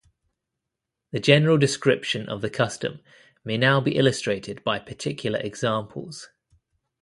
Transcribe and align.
The 1.11 1.19
general 1.19 1.59
description 1.59 2.27
of 2.27 2.41
the 2.41 2.49
custom 2.49 3.01
may 3.45 3.55
now 3.55 3.79
be 3.79 3.95
illustrated 3.97 4.63
by 4.63 4.79
particular 4.79 5.37
examples. 5.39 6.29